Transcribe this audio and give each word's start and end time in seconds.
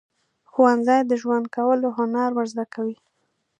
ښوونځی 0.51 1.01
د 1.05 1.11
ژوند 1.21 1.45
کولو 1.55 1.87
هنر 1.97 2.29
ورزده 2.33 2.65
کوي. 2.73 2.97